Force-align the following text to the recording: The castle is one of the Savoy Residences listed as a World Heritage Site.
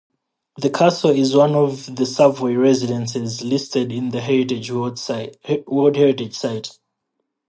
The 0.57 0.71
castle 0.71 1.11
is 1.11 1.35
one 1.35 1.53
of 1.53 1.95
the 1.95 2.07
Savoy 2.07 2.55
Residences 2.55 3.43
listed 3.43 3.91
as 3.91 4.15
a 5.11 5.63
World 5.67 5.95
Heritage 5.95 6.35
Site. 6.35 6.79